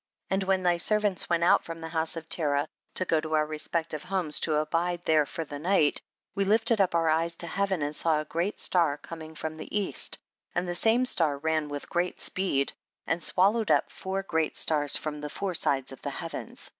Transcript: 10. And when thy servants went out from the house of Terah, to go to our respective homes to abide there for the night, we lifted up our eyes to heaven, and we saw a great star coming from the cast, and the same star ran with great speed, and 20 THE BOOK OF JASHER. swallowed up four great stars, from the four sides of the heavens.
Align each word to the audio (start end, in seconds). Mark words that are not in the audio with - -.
10. 0.29 0.35
And 0.37 0.43
when 0.47 0.63
thy 0.63 0.77
servants 0.77 1.29
went 1.29 1.43
out 1.43 1.63
from 1.63 1.79
the 1.79 1.89
house 1.89 2.15
of 2.15 2.27
Terah, 2.27 2.67
to 2.95 3.05
go 3.05 3.21
to 3.21 3.33
our 3.35 3.45
respective 3.45 4.01
homes 4.01 4.39
to 4.39 4.55
abide 4.55 5.05
there 5.05 5.27
for 5.27 5.45
the 5.45 5.59
night, 5.59 6.01
we 6.33 6.43
lifted 6.43 6.81
up 6.81 6.95
our 6.95 7.07
eyes 7.07 7.35
to 7.35 7.45
heaven, 7.45 7.83
and 7.83 7.89
we 7.89 7.93
saw 7.93 8.19
a 8.19 8.25
great 8.25 8.57
star 8.57 8.97
coming 8.97 9.35
from 9.35 9.57
the 9.57 9.67
cast, 9.67 10.17
and 10.55 10.67
the 10.67 10.73
same 10.73 11.05
star 11.05 11.37
ran 11.37 11.69
with 11.69 11.87
great 11.87 12.19
speed, 12.19 12.73
and 13.05 13.21
20 13.21 13.21
THE 13.21 13.21
BOOK 13.21 13.21
OF 13.21 13.21
JASHER. 13.21 13.33
swallowed 13.33 13.71
up 13.71 13.91
four 13.91 14.23
great 14.23 14.57
stars, 14.57 14.97
from 14.97 15.21
the 15.21 15.29
four 15.29 15.53
sides 15.53 15.91
of 15.91 16.01
the 16.01 16.09
heavens. 16.09 16.67